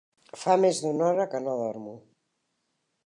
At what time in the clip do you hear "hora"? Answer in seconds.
1.09-1.27